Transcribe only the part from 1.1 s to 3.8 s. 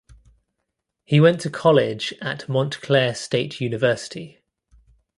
went to college at Montclair State